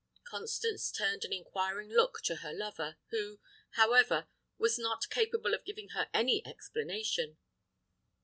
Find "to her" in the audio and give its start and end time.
2.23-2.51